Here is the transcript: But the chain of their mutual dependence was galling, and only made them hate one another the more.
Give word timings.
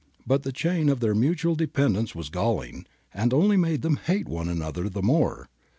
But 0.25 0.41
the 0.41 0.51
chain 0.51 0.89
of 0.89 0.99
their 0.99 1.13
mutual 1.13 1.53
dependence 1.53 2.15
was 2.15 2.31
galling, 2.31 2.87
and 3.13 3.31
only 3.35 3.55
made 3.55 3.83
them 3.83 3.97
hate 3.97 4.27
one 4.27 4.49
another 4.49 4.89
the 4.89 5.03
more. 5.03 5.47